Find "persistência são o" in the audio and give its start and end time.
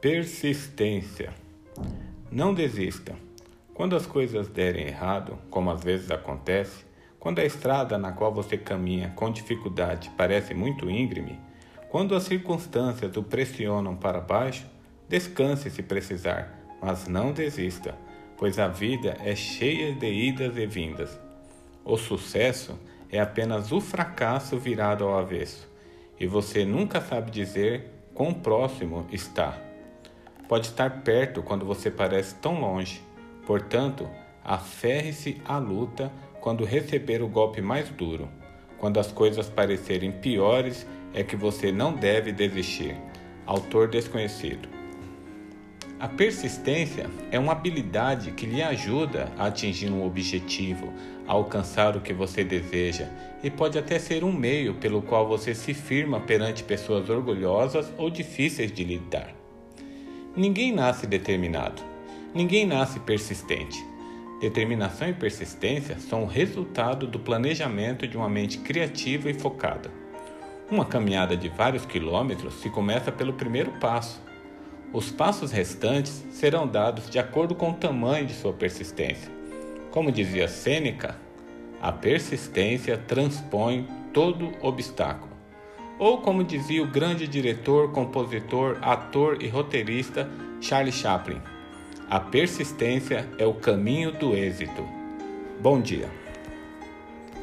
65.12-66.28